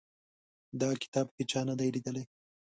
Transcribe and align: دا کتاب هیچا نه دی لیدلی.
دا 0.79 0.89
کتاب 1.01 1.27
هیچا 1.39 1.61
نه 1.69 1.73
دی 1.79 1.89
لیدلی. 1.95 2.23